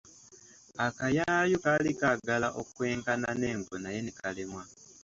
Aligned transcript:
Akayaayu 0.85 1.57
kaali 1.63 1.91
kaagala 1.99 2.47
okwenkana 2.61 3.29
n’engo 3.39 3.75
naye 3.83 3.99
ne 4.01 4.11
kalemwa. 4.19 4.63